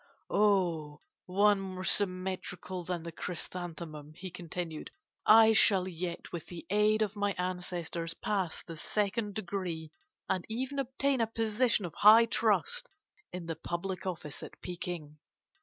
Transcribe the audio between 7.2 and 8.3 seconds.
ancestors,